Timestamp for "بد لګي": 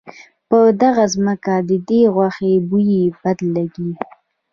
3.21-3.91